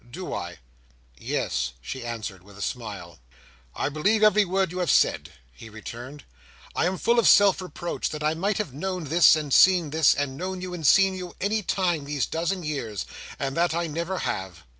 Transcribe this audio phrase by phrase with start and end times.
[0.09, 0.57] Do I?"
[1.19, 3.19] "Yes," she answered with a smile.
[3.75, 6.23] "I believe every word you have said," he returned.
[6.75, 10.15] "I am full of self reproach that I might have known this and seen this,
[10.15, 13.05] and known you and seen you, any time these dozen years,
[13.37, 14.63] and that I never have.